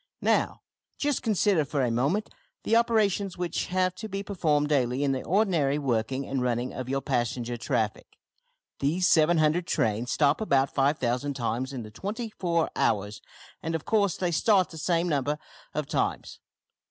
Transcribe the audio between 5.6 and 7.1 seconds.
working and running of your